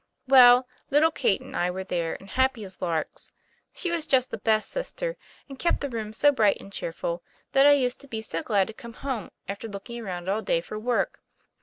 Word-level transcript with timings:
Well, 0.27 0.67
little 0.89 1.11
Kate 1.11 1.41
and 1.41 1.55
I 1.55 1.69
were 1.69 1.83
there 1.83 2.15
and 2.15 2.27
happy 2.27 2.63
as 2.63 2.81
larks. 2.81 3.31
She 3.71 3.91
was 3.91 4.07
just 4.07 4.31
the 4.31 4.39
best 4.39 4.71
sister, 4.71 5.15
and 5.47 5.59
kept 5.59 5.79
the 5.79 5.91
rooms 5.91 6.17
so 6.17 6.31
bright 6.31 6.59
and 6.59 6.73
cheerful 6.73 7.21
that 7.51 7.67
I 7.67 7.73
used 7.73 7.99
to 7.99 8.07
be 8.07 8.23
so 8.23 8.41
glad 8.41 8.65
to 8.65 8.73
come 8.73 8.93
home 8.93 9.29
after 9.47 9.67
looking 9.67 10.01
around 10.03 10.27
alt 10.27 10.45
day 10.45 10.59
for 10.61 10.79
work! 10.79 11.21